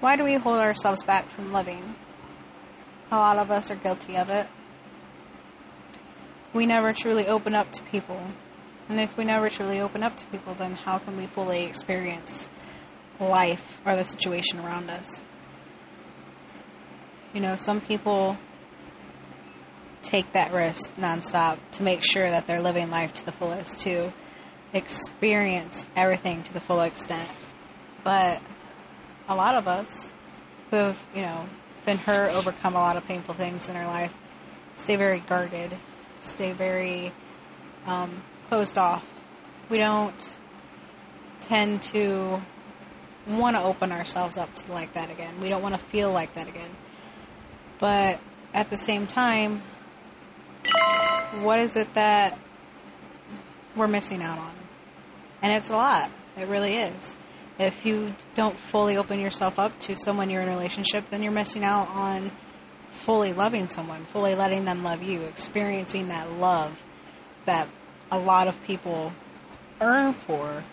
[0.00, 1.94] Why do we hold ourselves back from living?
[3.12, 4.48] A lot of us are guilty of it.
[6.54, 8.18] We never truly open up to people.
[8.88, 12.48] And if we never truly open up to people, then how can we fully experience
[13.20, 15.22] life or the situation around us?
[17.34, 18.38] You know, some people
[20.02, 24.14] take that risk nonstop to make sure that they're living life to the fullest, to
[24.72, 27.30] experience everything to the full extent.
[28.02, 28.40] But
[29.30, 30.12] a lot of us
[30.70, 31.46] who have, you know,
[31.86, 34.12] been hurt, overcome a lot of painful things in our life,
[34.74, 35.76] stay very guarded,
[36.18, 37.12] stay very
[37.86, 39.04] um, closed off.
[39.70, 40.36] We don't
[41.40, 42.42] tend to
[43.26, 45.40] want to open ourselves up to like that again.
[45.40, 46.76] We don't want to feel like that again.
[47.78, 48.20] But
[48.52, 49.62] at the same time,
[51.42, 52.36] what is it that
[53.76, 54.54] we're missing out on?
[55.40, 56.10] And it's a lot.
[56.36, 57.14] It really is.
[57.60, 61.30] If you don't fully open yourself up to someone you're in a relationship, then you're
[61.30, 62.32] missing out on
[62.90, 66.82] fully loving someone, fully letting them love you, experiencing that love
[67.44, 67.68] that
[68.10, 69.12] a lot of people
[69.78, 70.64] earn for,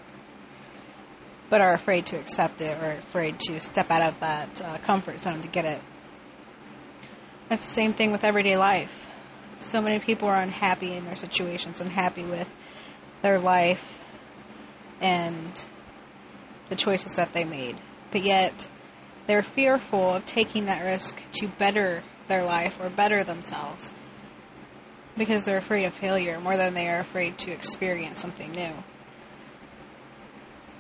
[1.50, 5.20] but are afraid to accept it or afraid to step out of that uh, comfort
[5.20, 5.82] zone to get it.
[7.50, 9.08] That's the same thing with everyday life.
[9.58, 12.48] So many people are unhappy in their situations, unhappy with
[13.24, 14.00] their life
[15.02, 15.66] and
[16.70, 17.78] the choices that they made.
[18.12, 18.70] But yet,
[19.28, 23.94] they're fearful of taking that risk to better their life or better themselves
[25.18, 28.74] because they're afraid of failure more than they are afraid to experience something new.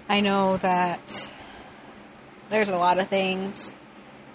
[0.08, 1.30] I know that
[2.50, 3.74] there's a lot of things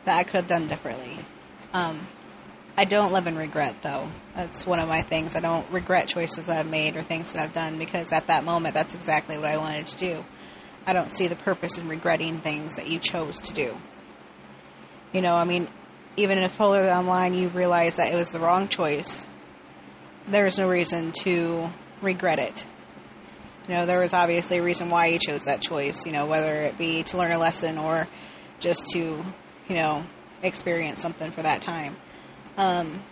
[0.04, 1.18] that I could have done differently.
[1.72, 2.06] Um,
[2.76, 4.10] I don't live in regret, though.
[4.34, 5.36] That's one of my things.
[5.36, 8.44] I don't regret choices that I've made or things that I've done because at that
[8.44, 10.24] moment, that's exactly what I wanted to do.
[10.86, 13.76] I don't see the purpose in regretting things that you chose to do.
[15.12, 15.68] You know, I mean,
[16.16, 19.24] even if further down the line you realize that it was the wrong choice,
[20.28, 21.68] there's no reason to
[22.00, 22.66] regret it.
[23.68, 26.62] You know, there was obviously a reason why you chose that choice, you know, whether
[26.62, 28.08] it be to learn a lesson or
[28.58, 29.24] just to,
[29.68, 30.04] you know,
[30.42, 31.96] experience something for that time.
[32.56, 33.02] Um,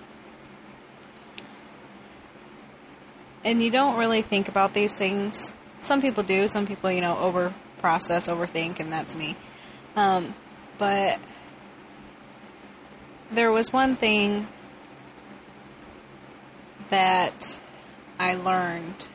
[3.45, 5.53] and you don't really think about these things.
[5.81, 6.47] Some people do.
[6.47, 9.37] Some people, you know, over process, overthink, and that's me.
[9.97, 10.35] Um,
[10.79, 11.19] but
[13.33, 14.47] there was one thing
[16.91, 17.59] that
[18.19, 19.07] I learned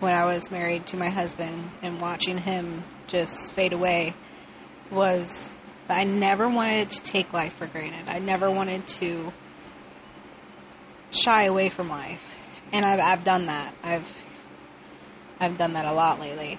[0.00, 4.14] when I was married to my husband and watching him just fade away
[4.90, 5.50] was
[5.88, 8.08] I never wanted to take life for granted.
[8.08, 9.32] I never wanted to
[11.10, 12.22] shy away from life.
[12.72, 13.74] And I've I've done that.
[13.82, 14.08] I've
[15.40, 16.58] I've done that a lot lately.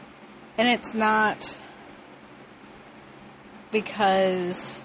[0.57, 1.57] And it's not
[3.71, 4.81] because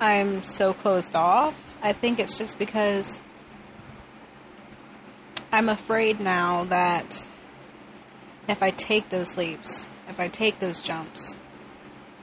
[0.00, 1.58] I'm so closed off.
[1.82, 3.20] I think it's just because
[5.52, 7.24] I'm afraid now that
[8.48, 11.36] if I take those leaps, if I take those jumps,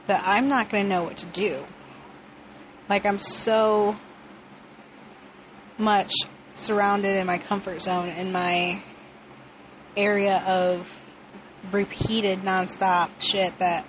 [0.06, 1.64] that I'm not going to know what to do.
[2.88, 3.96] Like, I'm so
[5.78, 6.12] much
[6.54, 8.82] surrounded in my comfort zone, in my
[9.96, 10.88] area of
[11.72, 13.86] repeated nonstop shit that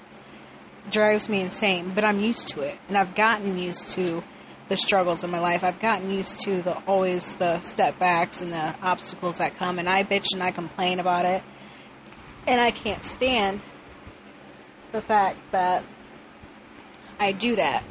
[0.89, 2.77] drives me insane, but I'm used to it.
[2.87, 4.23] And I've gotten used to
[4.69, 5.63] the struggles in my life.
[5.63, 9.87] I've gotten used to the always the step backs and the obstacles that come and
[9.87, 11.43] I bitch and I complain about it.
[12.45, 13.61] And I can't stand
[14.93, 15.83] the fact that
[17.19, 17.83] I do that.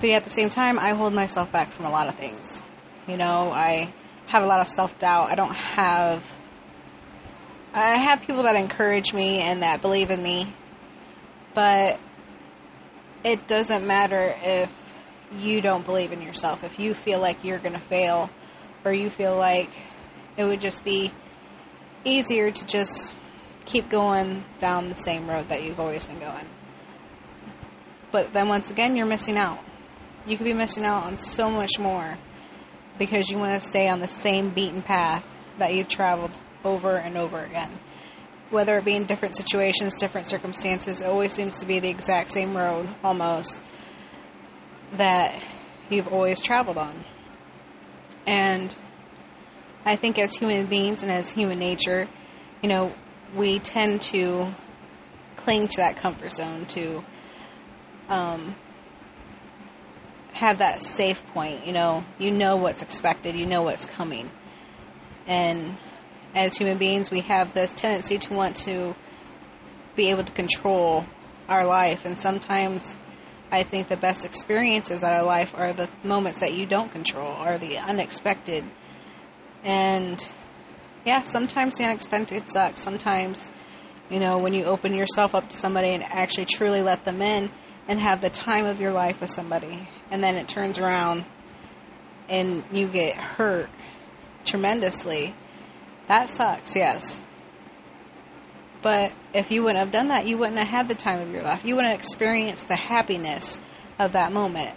[0.00, 2.62] But at the same time, I hold myself back from a lot of things.
[3.06, 3.94] You know, I
[4.26, 5.28] have a lot of self doubt.
[5.30, 6.24] I don't have.
[7.74, 10.54] I have people that encourage me and that believe in me,
[11.54, 11.98] but
[13.24, 14.70] it doesn't matter if
[15.34, 16.64] you don't believe in yourself.
[16.64, 18.28] If you feel like you're going to fail,
[18.84, 19.70] or you feel like
[20.36, 21.12] it would just be
[22.04, 23.16] easier to just
[23.64, 26.46] keep going down the same road that you've always been going.
[28.10, 29.60] But then once again, you're missing out.
[30.26, 32.18] You could be missing out on so much more
[32.98, 35.24] because you want to stay on the same beaten path
[35.58, 37.78] that you've traveled over and over again.
[38.50, 42.30] Whether it be in different situations, different circumstances, it always seems to be the exact
[42.30, 43.58] same road almost
[44.94, 45.42] that
[45.88, 47.04] you've always traveled on.
[48.26, 48.76] And
[49.84, 52.08] I think as human beings and as human nature,
[52.62, 52.94] you know,
[53.34, 54.54] we tend to
[55.36, 57.02] cling to that comfort zone to
[58.08, 58.54] um,
[60.32, 61.66] have that safe point.
[61.66, 64.30] You know, you know what's expected, you know what's coming.
[65.26, 65.78] And
[66.34, 68.94] as human beings, we have this tendency to want to
[69.96, 71.04] be able to control
[71.48, 72.04] our life.
[72.04, 72.96] And sometimes
[73.50, 77.30] I think the best experiences of our life are the moments that you don't control,
[77.30, 78.64] are the unexpected.
[79.62, 80.22] And
[81.04, 82.80] yeah, sometimes the unexpected sucks.
[82.80, 83.50] Sometimes,
[84.10, 87.50] you know, when you open yourself up to somebody and actually truly let them in
[87.88, 91.26] and have the time of your life with somebody, and then it turns around
[92.28, 93.68] and you get hurt
[94.44, 95.34] tremendously,
[96.08, 97.22] that sucks, yes.
[98.82, 101.42] But if you wouldn't have done that, you wouldn't have had the time of your
[101.42, 101.64] life.
[101.64, 103.60] You wouldn't have experienced the happiness
[103.98, 104.76] of that moment.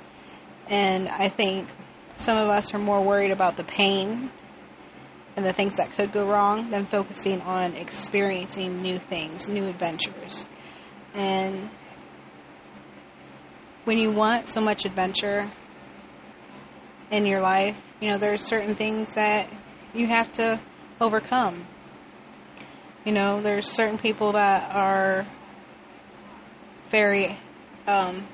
[0.67, 1.69] And I think
[2.15, 4.31] some of us are more worried about the pain
[5.35, 10.45] and the things that could go wrong than focusing on experiencing new things, new adventures.
[11.13, 11.69] And
[13.83, 15.51] when you want so much adventure
[17.11, 19.51] in your life, you know, there are certain things that
[19.93, 20.59] you have to
[20.99, 21.67] overcome.
[23.05, 25.27] You know, there's certain people that are
[26.89, 27.39] very
[27.87, 28.27] um,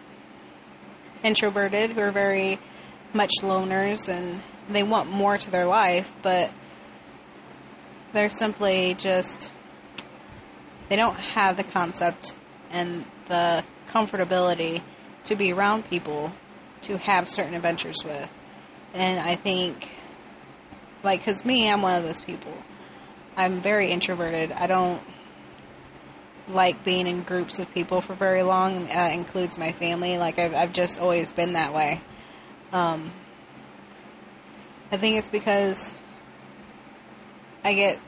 [1.23, 2.59] introverted, who are very
[3.13, 6.51] much loners, and they want more to their life, but
[8.13, 9.51] they're simply just,
[10.89, 12.35] they don't have the concept
[12.69, 14.81] and the comfortability
[15.25, 16.31] to be around people
[16.81, 18.29] to have certain adventures with.
[18.93, 19.89] And I think,
[21.03, 22.53] like, because me, I'm one of those people.
[23.35, 24.51] I'm very introverted.
[24.51, 25.01] I don't
[26.47, 28.87] like being in groups of people for very long.
[28.87, 30.17] That includes my family.
[30.17, 32.01] Like I've, I've just always been that way.
[32.71, 33.11] Um,
[34.91, 35.95] I think it's because
[37.63, 37.99] I get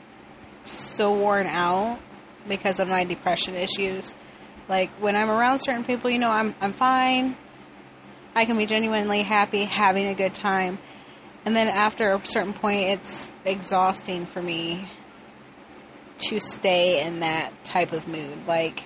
[0.64, 2.00] so worn out
[2.48, 4.14] because of my depression issues.
[4.68, 7.36] Like when I'm around certain people, you know, I'm I'm fine.
[8.34, 10.78] I can be genuinely happy, having a good time.
[11.44, 14.90] And then after a certain point, it's exhausting for me
[16.18, 18.46] to stay in that type of mood.
[18.46, 18.84] Like,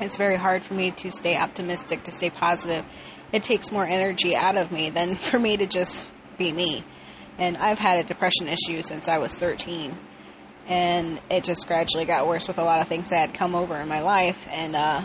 [0.00, 2.84] it's very hard for me to stay optimistic, to stay positive.
[3.32, 6.08] It takes more energy out of me than for me to just
[6.38, 6.84] be me.
[7.38, 9.98] And I've had a depression issue since I was 13.
[10.68, 13.76] And it just gradually got worse with a lot of things that had come over
[13.76, 14.46] in my life.
[14.50, 15.00] And uh,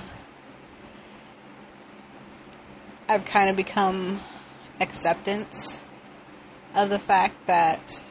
[3.07, 4.21] I've kind of become
[4.79, 5.81] acceptance
[6.75, 8.01] of the fact that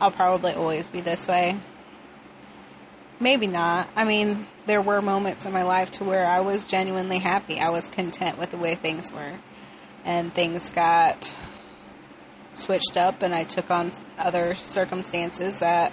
[0.00, 1.60] I'll probably always be this way.
[3.18, 3.88] Maybe not.
[3.96, 7.58] I mean, there were moments in my life to where I was genuinely happy.
[7.58, 9.38] I was content with the way things were.
[10.04, 11.34] And things got
[12.52, 15.92] switched up and I took on other circumstances that,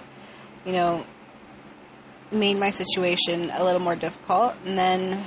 [0.66, 1.04] you know,
[2.30, 4.54] made my situation a little more difficult.
[4.64, 5.26] And then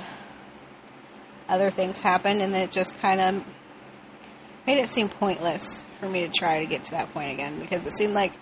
[1.48, 3.42] other things happened and it just kind of
[4.68, 7.86] made it seem pointless for me to try to get to that point again because
[7.86, 8.34] it seemed like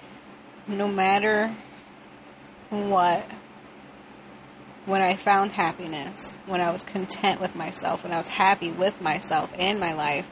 [0.66, 1.56] no matter
[2.68, 3.24] what,
[4.86, 9.00] when I found happiness, when I was content with myself, when I was happy with
[9.00, 10.26] myself and my life,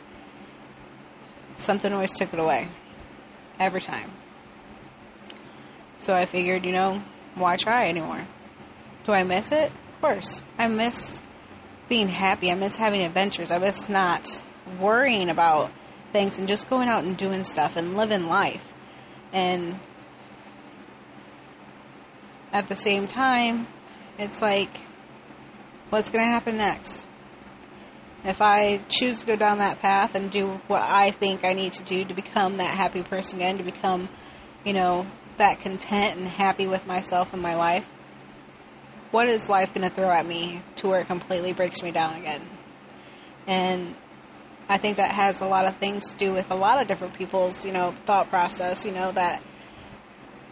[1.54, 2.72] something always took it away.
[3.60, 4.10] Every time.
[5.96, 7.04] So I figured, you know,
[7.36, 8.26] why try anymore?
[9.04, 9.70] Do I miss it?
[9.70, 10.42] Of course.
[10.58, 11.20] I miss
[11.88, 12.50] being happy.
[12.50, 13.52] I miss having adventures.
[13.52, 14.42] I miss not
[14.80, 15.70] worrying about
[16.14, 18.62] things and just going out and doing stuff and living life.
[19.32, 19.80] And
[22.52, 23.66] at the same time,
[24.16, 24.78] it's like,
[25.90, 27.08] what's going to happen next?
[28.24, 31.72] If I choose to go down that path and do what I think I need
[31.74, 34.08] to do to become that happy person again, to become,
[34.64, 35.06] you know,
[35.36, 37.84] that content and happy with myself and my life,
[39.10, 42.14] what is life going to throw at me to where it completely breaks me down
[42.14, 42.48] again?
[43.46, 43.96] And
[44.68, 47.14] I think that has a lot of things to do with a lot of different
[47.14, 49.42] people's, you know, thought process, you know, that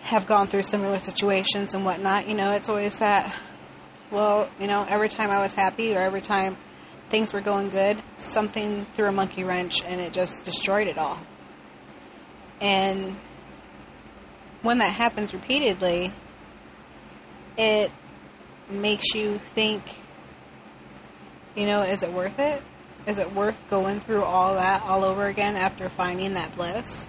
[0.03, 3.35] have gone through similar situations and whatnot, you know, it's always that,
[4.11, 6.57] well, you know, every time I was happy or every time
[7.11, 11.21] things were going good, something threw a monkey wrench and it just destroyed it all.
[12.61, 13.17] And
[14.63, 16.13] when that happens repeatedly,
[17.57, 17.91] it
[18.69, 19.83] makes you think,
[21.55, 22.63] you know, is it worth it?
[23.07, 27.09] Is it worth going through all that all over again after finding that bliss?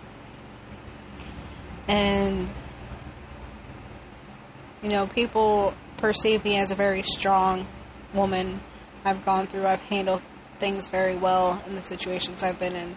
[1.88, 2.50] And
[4.84, 7.68] you know, people perceive me as a very strong
[8.14, 8.60] woman.
[9.06, 10.22] I've gone through, I've handled
[10.60, 12.96] things very well in the situations I've been in.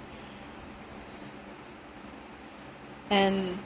[3.09, 3.61] And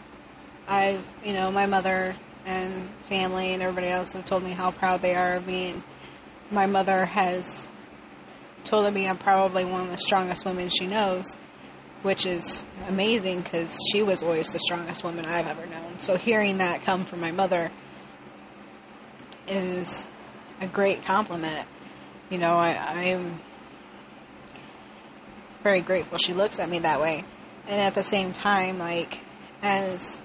[0.68, 5.00] I've, you know, my mother and family and everybody else have told me how proud
[5.00, 5.70] they are of me.
[5.70, 5.82] And
[6.50, 7.68] my mother has
[8.64, 11.36] told me I'm probably one of the strongest women she knows,
[12.02, 15.98] which is amazing because she was always the strongest woman I've ever known.
[15.98, 17.70] So hearing that come from my mother
[19.46, 20.06] is
[20.60, 21.66] a great compliment.
[22.30, 23.40] You know, I, I'm
[25.62, 27.24] very grateful she looks at me that way.
[27.66, 29.20] And at the same time, like,
[29.62, 30.22] as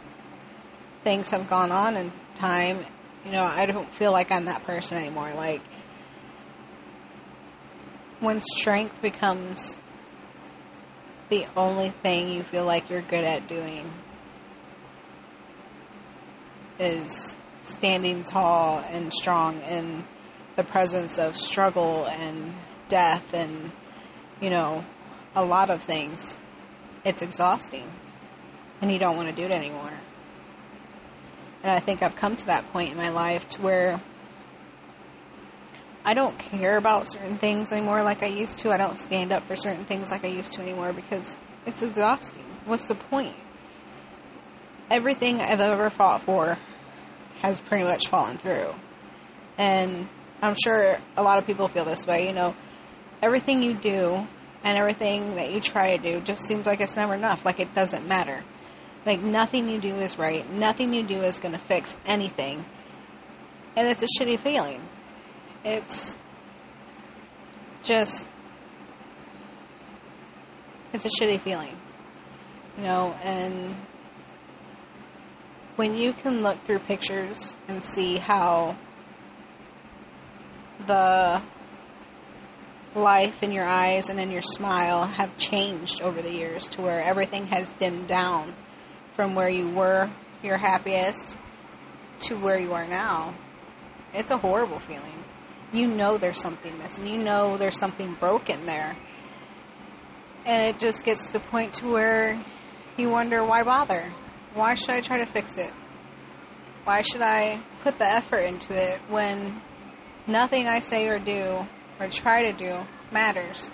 [1.03, 2.85] things have gone on in time,
[3.25, 5.33] you know, I don't feel like I'm that person anymore.
[5.33, 5.61] Like,
[8.25, 9.77] when strength becomes
[11.29, 13.91] the only thing you feel like you're good at doing
[16.79, 20.03] is standing tall and strong in
[20.55, 22.53] the presence of struggle and
[22.89, 23.71] death and,
[24.41, 24.83] you know,
[25.35, 26.39] a lot of things.
[27.03, 27.91] It's exhausting.
[28.81, 29.93] And you don't want to do it anymore.
[31.63, 34.01] And I think I've come to that point in my life to where
[36.07, 38.69] I don't care about certain things anymore like I used to.
[38.69, 41.35] I don't stand up for certain things like I used to anymore because
[41.65, 42.45] it's exhausting.
[42.65, 43.35] What's the point?
[44.91, 46.59] Everything I've ever fought for
[47.41, 48.75] has pretty much fallen through.
[49.57, 50.07] And
[50.43, 52.27] I'm sure a lot of people feel this way.
[52.27, 52.55] You know,
[53.23, 54.27] everything you do
[54.63, 57.43] and everything that you try to do just seems like it's never enough.
[57.43, 58.43] Like it doesn't matter.
[59.07, 60.47] Like nothing you do is right.
[60.51, 62.63] Nothing you do is going to fix anything.
[63.75, 64.81] And it's a shitty feeling
[65.65, 66.15] it's
[67.81, 68.27] just
[70.93, 71.75] it's a shitty feeling
[72.77, 73.75] you know and
[75.75, 78.77] when you can look through pictures and see how
[80.85, 81.41] the
[82.95, 87.01] life in your eyes and in your smile have changed over the years to where
[87.01, 88.55] everything has dimmed down
[89.15, 90.09] from where you were
[90.43, 91.37] your happiest
[92.19, 93.35] to where you are now
[94.13, 95.23] it's a horrible feeling
[95.73, 97.07] you know there's something missing.
[97.07, 98.97] You know there's something broken there.
[100.45, 102.43] And it just gets to the point to where
[102.97, 104.13] you wonder why bother?
[104.53, 105.73] Why should I try to fix it?
[106.83, 109.61] Why should I put the effort into it when
[110.27, 111.65] nothing I say or do
[111.99, 113.69] or try to do matters?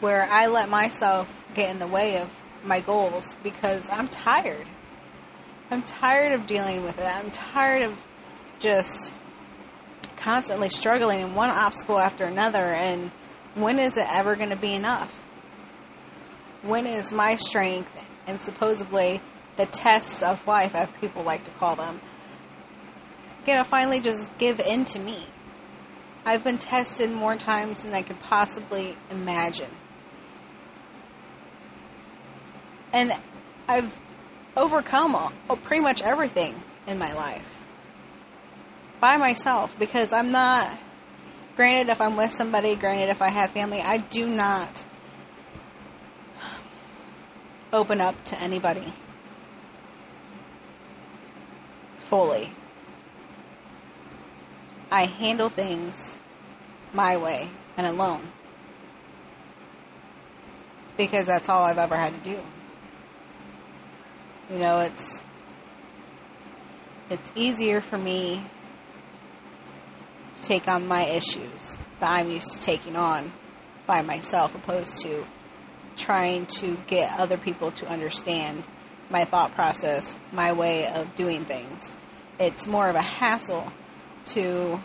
[0.00, 2.28] Where I let myself get in the way of
[2.62, 4.68] my goals because I'm tired.
[5.70, 7.04] I'm tired of dealing with it.
[7.04, 7.98] I'm tired of
[8.58, 9.12] just
[10.24, 13.12] constantly struggling in one obstacle after another and
[13.54, 15.28] when is it ever going to be enough?
[16.62, 17.92] When is my strength
[18.26, 19.20] and supposedly
[19.56, 22.00] the tests of life, as people like to call them,
[23.46, 25.28] to finally just give in to me?
[26.24, 29.70] I've been tested more times than I could possibly imagine.
[32.92, 33.12] And
[33.68, 33.96] I've
[34.56, 37.63] overcome all, pretty much everything in my life
[39.04, 40.78] by myself because I'm not.
[41.56, 44.86] Granted, if I'm with somebody, granted, if I have family, I do not
[47.70, 48.94] open up to anybody
[51.98, 52.50] fully.
[54.90, 56.18] I handle things
[56.94, 58.32] my way and alone
[60.96, 62.40] because that's all I've ever had to do.
[64.50, 65.20] You know, it's
[67.10, 68.46] it's easier for me
[70.44, 73.32] take on my issues that I'm used to taking on
[73.86, 75.26] by myself, opposed to
[75.96, 78.64] trying to get other people to understand
[79.10, 81.96] my thought process, my way of doing things.
[82.38, 83.72] It's more of a hassle
[84.26, 84.78] to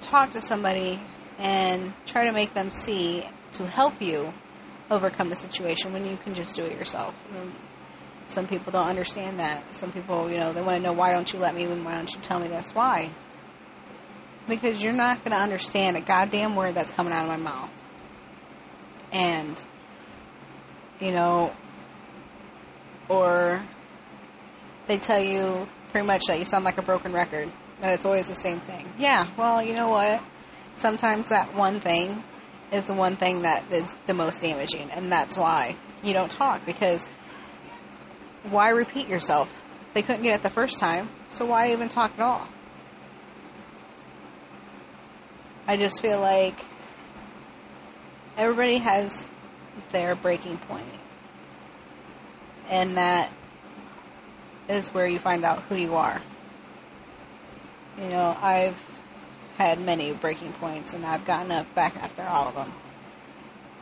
[0.00, 1.00] talk to somebody
[1.38, 4.32] and try to make them see to help you
[4.90, 7.14] overcome the situation when you can just do it yourself.
[7.36, 7.54] Um,
[8.28, 9.74] some people don't understand that.
[9.74, 12.12] Some people, you know, they want to know why don't you let me why don't
[12.12, 13.12] you tell me that's why?
[14.48, 17.70] Because you're not going to understand a goddamn word that's coming out of my mouth.
[19.12, 19.64] And,
[21.00, 21.52] you know,
[23.08, 23.66] or
[24.86, 28.28] they tell you pretty much that you sound like a broken record, that it's always
[28.28, 28.92] the same thing.
[28.98, 30.20] Yeah, well, you know what?
[30.74, 32.22] Sometimes that one thing
[32.72, 36.66] is the one thing that is the most damaging, and that's why you don't talk
[36.66, 37.06] because
[38.50, 39.48] why repeat yourself?
[39.94, 42.48] They couldn't get it the first time, so why even talk at all?
[45.66, 46.60] I just feel like
[48.36, 49.26] everybody has
[49.90, 50.86] their breaking point.
[52.68, 53.32] And that
[54.68, 56.22] is where you find out who you are.
[57.98, 58.80] You know, I've
[59.56, 62.72] had many breaking points and I've gotten up back after all of them.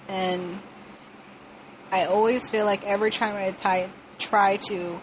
[0.08, 0.60] And
[1.90, 5.00] I always feel like every time I t- try to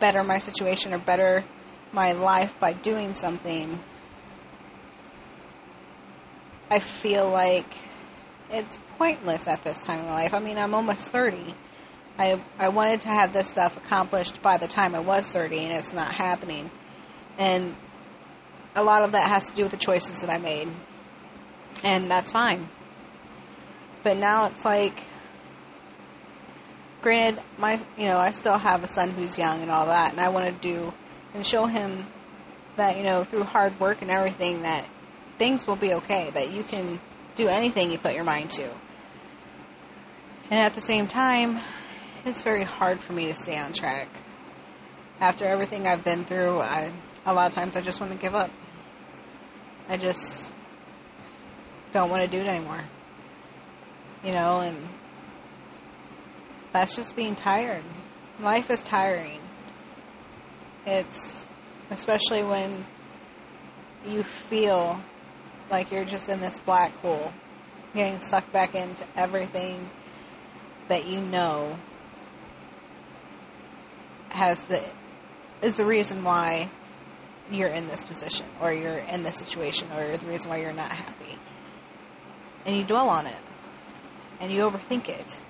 [0.00, 1.44] better my situation or better
[1.92, 3.78] my life by doing something,
[6.72, 7.66] I feel like
[8.50, 10.32] it's pointless at this time in my life.
[10.32, 11.54] I mean, I'm almost 30.
[12.18, 15.72] I I wanted to have this stuff accomplished by the time I was 30 and
[15.74, 16.70] it's not happening.
[17.36, 17.76] And
[18.74, 20.72] a lot of that has to do with the choices that I made.
[21.84, 22.70] And that's fine.
[24.02, 24.98] But now it's like,
[27.02, 30.20] granted, my, you know, I still have a son who's young and all that, and
[30.20, 30.94] I want to do
[31.34, 32.06] and show him
[32.78, 34.88] that, you know, through hard work and everything, that
[35.42, 37.00] things will be okay, that you can
[37.34, 38.70] do anything you put your mind to.
[40.50, 41.60] And at the same time,
[42.24, 44.08] it's very hard for me to stay on track.
[45.18, 46.92] After everything I've been through, I
[47.26, 48.52] a lot of times I just want to give up.
[49.88, 50.52] I just
[51.92, 52.84] don't want to do it anymore.
[54.22, 54.88] You know, and
[56.72, 57.84] that's just being tired.
[58.38, 59.40] Life is tiring.
[60.86, 61.48] It's
[61.90, 62.86] especially when
[64.06, 65.02] you feel
[65.72, 67.32] like you're just in this black hole,
[67.94, 69.90] getting sucked back into everything
[70.88, 71.76] that you know
[74.28, 74.84] has the
[75.62, 76.70] is the reason why
[77.50, 80.92] you're in this position or you're in this situation or the reason why you're not
[80.92, 81.38] happy.
[82.66, 83.40] And you dwell on it.
[84.40, 85.40] And you overthink it.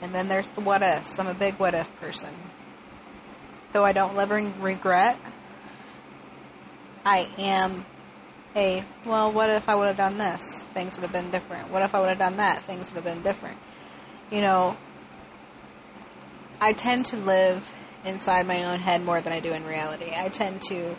[0.00, 1.18] And then there's the what ifs.
[1.18, 2.34] I'm a big what if person.
[3.72, 5.18] Though I don't live in regret,
[7.04, 7.86] I am
[8.56, 10.64] a, well, what if I would have done this?
[10.74, 11.70] Things would have been different.
[11.70, 12.64] What if I would have done that?
[12.66, 13.58] Things would have been different.
[14.30, 14.76] You know,
[16.60, 17.72] I tend to live
[18.04, 20.12] inside my own head more than I do in reality.
[20.16, 20.96] I tend to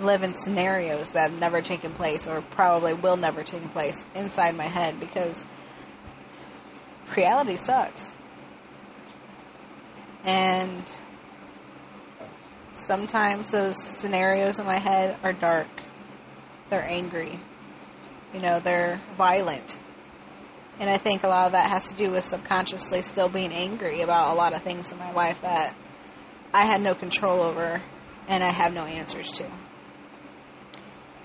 [0.00, 4.56] live in scenarios that have never taken place or probably will never take place inside
[4.56, 5.44] my head because
[7.16, 8.12] reality sucks.
[10.24, 10.90] And
[12.74, 15.68] sometimes those scenarios in my head are dark.
[16.70, 17.40] They're angry.
[18.32, 19.78] You know, they're violent.
[20.80, 24.00] And I think a lot of that has to do with subconsciously still being angry
[24.00, 25.76] about a lot of things in my life that
[26.52, 27.80] I had no control over
[28.26, 29.44] and I have no answers to.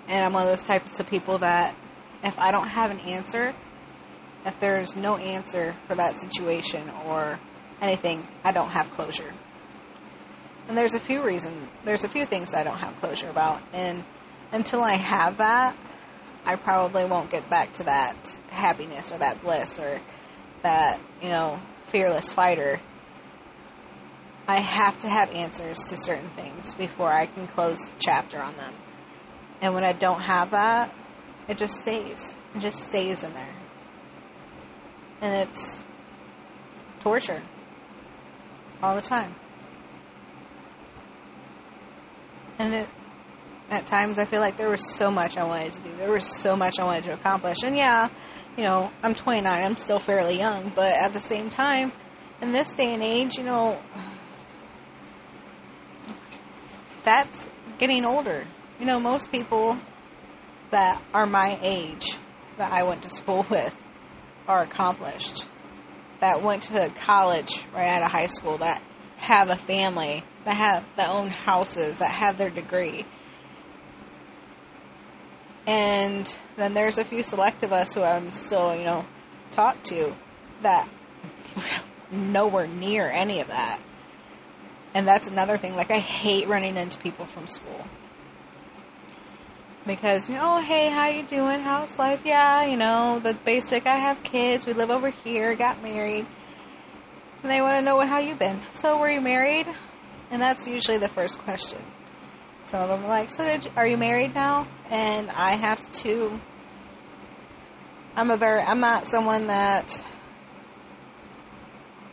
[0.07, 1.75] And I'm one of those types of people that
[2.23, 3.53] if I don't have an answer,
[4.45, 7.39] if there's no answer for that situation or
[7.81, 9.33] anything, I don't have closure.
[10.69, 13.63] And there's a few reasons, there's a few things I don't have closure about.
[13.73, 14.05] And
[14.51, 15.75] until I have that,
[16.45, 19.99] I probably won't get back to that happiness or that bliss or
[20.61, 22.79] that, you know, fearless fighter.
[24.47, 28.55] I have to have answers to certain things before I can close the chapter on
[28.55, 28.75] them.
[29.61, 30.93] And when I don't have that,
[31.47, 32.35] it just stays.
[32.55, 33.55] It just stays in there.
[35.21, 35.83] And it's
[36.99, 37.41] torture
[38.83, 39.33] all the time.
[42.59, 42.89] And it
[43.69, 45.95] at times I feel like there was so much I wanted to do.
[45.95, 47.57] There was so much I wanted to accomplish.
[47.63, 48.09] And yeah,
[48.57, 51.91] you know, I'm 29, I'm still fairly young, but at the same time,
[52.41, 53.79] in this day and age, you know,
[57.03, 58.47] that's getting older.
[58.79, 59.77] You know, most people
[60.71, 62.17] that are my age
[62.57, 63.73] that I went to school with
[64.47, 65.47] are accomplished.
[66.21, 68.83] That went to college right out of high school, that
[69.17, 73.05] have a family, that have that own houses, that have their degree
[75.69, 79.05] and then there's a few select of us who I'm still, you know,
[79.51, 80.15] talk to
[80.63, 80.89] that
[82.11, 83.79] nowhere near any of that.
[84.95, 85.75] And that's another thing.
[85.75, 87.85] Like I hate running into people from school.
[89.85, 91.59] Because, you know, hey, how you doing?
[91.59, 92.21] How's life?
[92.25, 96.25] Yeah, you know, the basic, I have kids, we live over here, got married.
[97.43, 98.59] And they want to know how you've been.
[98.71, 99.67] So, were you married?
[100.31, 101.81] And that's usually the first question.
[102.63, 106.39] Some of them are like, "So, you, are you married now?" And I have to.
[108.15, 108.61] I'm a very.
[108.61, 109.99] I'm not someone that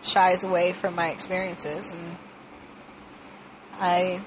[0.02, 2.16] shies away from my experiences, and
[3.72, 4.24] I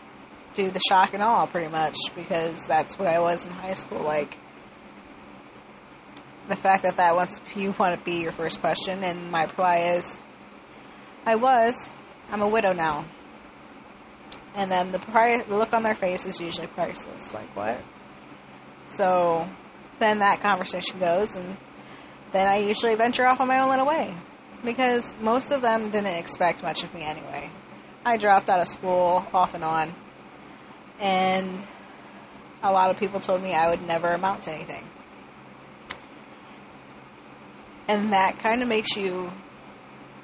[0.54, 4.04] do the shock and awe pretty much because that's what I was in high school.
[4.04, 4.38] Like
[6.47, 9.93] the fact that that was you want to be your first question, and my reply
[9.95, 10.17] is,
[11.25, 11.89] I was.
[12.30, 13.06] I'm a widow now.
[14.56, 17.34] And then the price, the look on their face is usually priceless.
[17.34, 17.82] Like what?
[18.86, 19.48] So
[20.00, 21.58] then that conversation goes, and
[22.34, 24.16] then I usually venture off on my own little way
[24.66, 27.52] because most of them didn't expect much of me anyway.
[28.04, 29.96] I dropped out of school off and on,
[31.00, 31.62] and
[32.64, 34.90] a lot of people told me I would never amount to anything.
[37.88, 39.32] And that kind of makes you,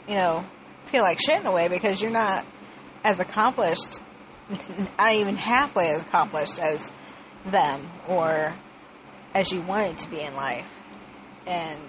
[0.07, 0.45] you know,
[0.85, 2.45] feel like shit in a way because you're not
[3.03, 3.99] as accomplished
[4.49, 6.91] not even halfway as accomplished as
[7.45, 8.55] them or
[9.33, 10.81] as you wanted to be in life.
[11.45, 11.79] And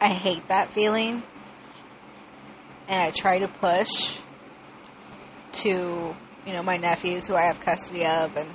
[0.00, 1.22] I hate that feeling.
[2.88, 4.20] And I try to push
[5.52, 6.14] to
[6.46, 8.48] you know, my nephews who I have custody of and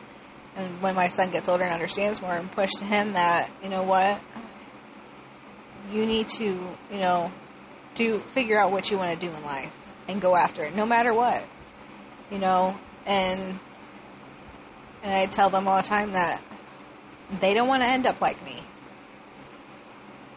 [0.54, 3.69] and when my son gets older and understands more and push to him that, you
[3.69, 4.21] know what,
[5.89, 7.32] you need to, you know,
[7.95, 9.74] do figure out what you want to do in life
[10.12, 11.47] and go after it no matter what.
[12.30, 13.60] You know, and
[15.04, 16.43] and I tell them all the time that
[17.39, 18.62] they don't want to end up like me.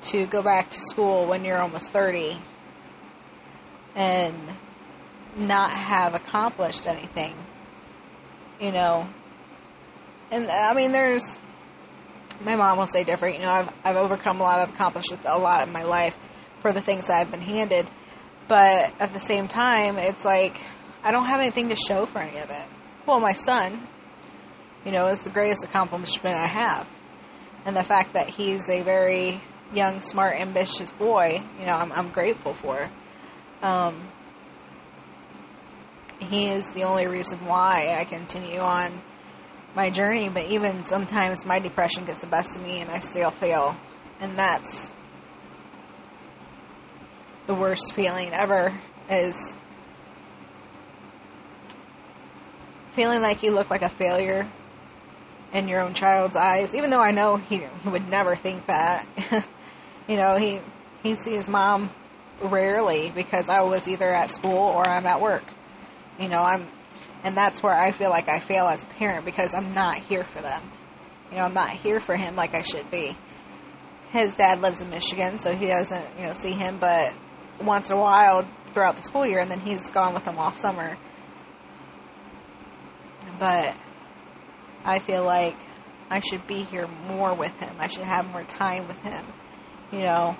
[0.02, 2.38] To go back to school when you're almost 30
[3.94, 4.36] and
[5.36, 7.34] not have accomplished anything.
[8.60, 9.08] You know,
[10.30, 11.38] and I mean, there's
[12.40, 13.36] my mom will say different.
[13.36, 16.18] You know, I've I've overcome a lot, I've accomplished a lot in my life
[16.60, 17.88] for the things that I've been handed,
[18.48, 20.58] but at the same time, it's like
[21.02, 22.66] I don't have anything to show for any of it.
[23.06, 23.86] Well, my son,
[24.84, 26.88] you know, is the greatest accomplishment I have,
[27.64, 29.42] and the fact that he's a very
[29.74, 32.90] young, smart, ambitious boy, you know, I'm I'm grateful for.
[33.62, 34.08] Um,
[36.20, 39.02] he is the only reason why I continue on
[39.74, 43.30] my journey, but even sometimes my depression gets the best of me and I still
[43.30, 43.76] fail.
[44.20, 44.93] And that's
[47.46, 48.80] the worst feeling ever
[49.10, 49.54] is
[52.92, 54.50] feeling like you look like a failure
[55.52, 59.06] in your own child's eyes, even though I know he, he would never think that.
[60.08, 60.60] you know, he
[61.02, 61.90] he sees mom
[62.42, 65.44] rarely because I was either at school or I'm at work.
[66.18, 66.68] You know, I'm
[67.22, 70.24] and that's where I feel like I fail as a parent because I'm not here
[70.24, 70.72] for them.
[71.30, 73.16] You know, I'm not here for him like I should be.
[74.10, 77.14] His dad lives in Michigan, so he doesn't, you know, see him but
[77.60, 80.52] once in a while throughout the school year and then he's gone with them all
[80.52, 80.96] summer.
[83.38, 83.74] But
[84.84, 85.56] I feel like
[86.10, 87.76] I should be here more with him.
[87.78, 89.24] I should have more time with him.
[89.92, 90.36] You know,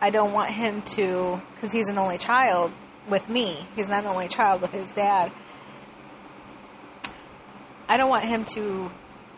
[0.00, 2.72] I don't want him to, because he's an only child
[3.08, 3.66] with me.
[3.76, 5.32] He's not an only child with his dad.
[7.88, 8.90] I don't want him to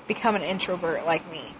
[0.09, 1.55] become an introvert like me.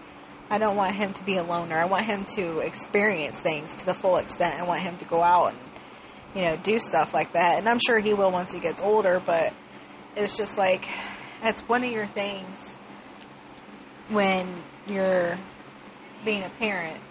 [0.53, 1.79] I don't want him to be a loner.
[1.79, 4.61] I want him to experience things to the full extent.
[4.61, 5.59] I want him to go out and,
[6.35, 7.57] you know, do stuff like that.
[7.57, 9.51] And I'm sure he will once he gets older, but
[10.15, 10.85] it's just like,
[11.41, 12.75] that's one of your things
[14.09, 15.39] when you're
[16.23, 17.01] being a parent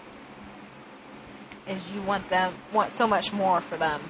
[1.67, 4.03] is you want them, want so much more for them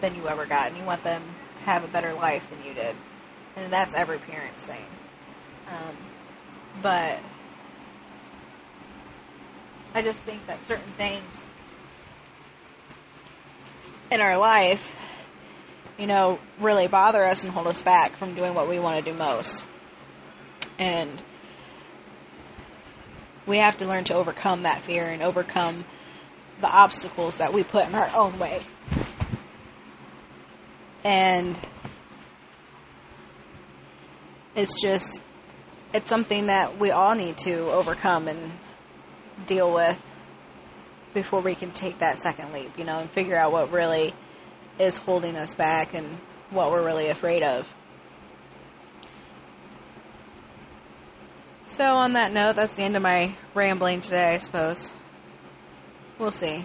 [0.00, 0.68] than you ever got.
[0.68, 1.24] And you want them
[1.56, 2.94] to have a better life than you did.
[3.56, 4.86] And that's every parent's thing.
[5.68, 5.96] Um,
[6.84, 7.18] but
[9.96, 11.46] I just think that certain things
[14.10, 14.94] in our life,
[15.98, 19.10] you know, really bother us and hold us back from doing what we want to
[19.10, 19.64] do most.
[20.78, 21.22] And
[23.46, 25.86] we have to learn to overcome that fear and overcome
[26.60, 28.60] the obstacles that we put in our own way.
[31.04, 31.58] And
[34.54, 35.22] it's just
[35.94, 38.52] it's something that we all need to overcome and
[39.46, 39.96] deal with
[41.14, 44.14] before we can take that second leap, you know, and figure out what really
[44.78, 46.18] is holding us back and
[46.50, 47.72] what we're really afraid of.
[51.64, 54.90] So, on that note, that's the end of my rambling today, I suppose.
[56.18, 56.64] We'll see.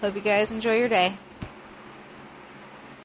[0.00, 1.18] Hope you guys enjoy your day.